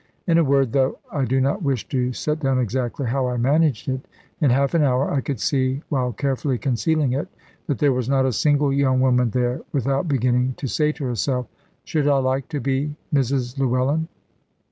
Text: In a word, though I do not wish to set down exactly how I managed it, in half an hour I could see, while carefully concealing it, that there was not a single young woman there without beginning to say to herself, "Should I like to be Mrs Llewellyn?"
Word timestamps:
In 0.25 0.39
a 0.39 0.43
word, 0.43 0.73
though 0.73 0.97
I 1.11 1.25
do 1.25 1.39
not 1.39 1.61
wish 1.61 1.87
to 1.89 2.11
set 2.11 2.39
down 2.39 2.57
exactly 2.57 3.05
how 3.05 3.27
I 3.27 3.37
managed 3.37 3.87
it, 3.87 4.01
in 4.39 4.49
half 4.49 4.73
an 4.73 4.81
hour 4.81 5.13
I 5.13 5.21
could 5.21 5.39
see, 5.39 5.83
while 5.89 6.11
carefully 6.11 6.57
concealing 6.57 7.11
it, 7.13 7.27
that 7.67 7.77
there 7.77 7.93
was 7.93 8.09
not 8.09 8.25
a 8.25 8.33
single 8.33 8.73
young 8.73 8.99
woman 8.99 9.29
there 9.29 9.61
without 9.71 10.07
beginning 10.07 10.55
to 10.57 10.65
say 10.65 10.91
to 10.93 11.05
herself, 11.05 11.45
"Should 11.83 12.07
I 12.07 12.17
like 12.17 12.47
to 12.49 12.59
be 12.59 12.95
Mrs 13.13 13.59
Llewellyn?" 13.59 14.07